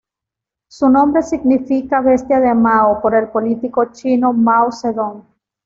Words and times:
Su 0.67 0.89
nombre 0.89 1.21
significa 1.21 2.01
"bestia 2.01 2.39
de 2.39 2.55
Mao" 2.55 2.99
por 3.03 3.13
el 3.13 3.27
político 3.27 3.91
chino 3.91 4.33
Mao 4.33 4.71
Zedong. 4.71 5.21